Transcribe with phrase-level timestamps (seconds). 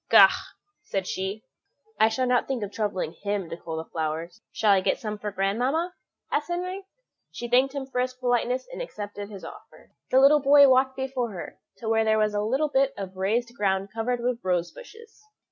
[0.09, 0.31] "Faugh!"
[0.81, 1.43] said she,
[1.99, 5.19] "I shall not think of troubling him to cull the flowers." "Shall I get some
[5.19, 5.93] for grandmamma?"
[6.31, 6.87] asked Henry.
[7.29, 9.91] She thanked him for his politeness, and accepted his offer.
[10.09, 12.41] The little boy walked before her to where there was a
[12.73, 15.21] bit of raised ground covered with rose bushes.